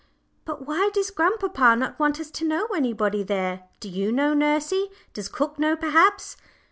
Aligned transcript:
"But 0.45 0.65
why 0.65 0.89
does 0.95 1.11
grandpapa 1.11 1.75
not 1.75 1.99
want 1.99 2.19
us 2.19 2.31
to 2.31 2.43
know 2.47 2.65
anybody 2.75 3.21
there 3.21 3.65
do 3.79 3.87
you 3.87 4.11
know, 4.11 4.33
nursey? 4.33 4.89
Does 5.13 5.29
cook 5.29 5.59
know, 5.59 5.75
perhaps?" 5.75 6.37